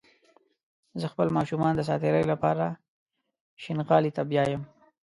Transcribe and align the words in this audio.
زه 0.99 1.05
خپل 1.13 1.27
ماشومان 1.37 1.73
د 1.75 1.81
ساعتيرى 1.87 2.23
لپاره 2.31 2.65
شينغالي 3.63 4.11
ته 4.17 4.21
بيايم 4.31 4.61